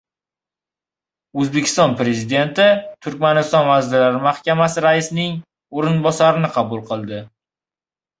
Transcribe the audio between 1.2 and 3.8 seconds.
O‘zbekiston Prezidenti Turkmaniston